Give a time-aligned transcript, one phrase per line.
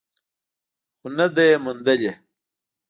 [0.97, 2.11] خو نه ده یې موندلې.